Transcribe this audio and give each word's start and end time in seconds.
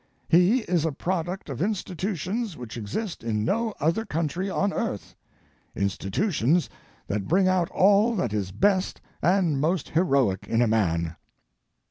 He 0.27 0.61
is 0.61 0.83
a 0.83 0.91
product 0.91 1.47
of 1.47 1.61
institutions 1.61 2.57
which 2.57 2.75
exist 2.75 3.23
in 3.23 3.45
no 3.45 3.75
other 3.79 4.03
country 4.03 4.49
on 4.49 4.73
earth 4.73 5.13
institutions 5.75 6.71
that 7.05 7.27
bring 7.27 7.47
out 7.47 7.69
all 7.69 8.15
that 8.15 8.33
is 8.33 8.49
best 8.51 8.99
and 9.21 9.61
most 9.61 9.89
heroic 9.89 10.47
in 10.49 10.59
a 10.63 10.67
man. 10.67 11.17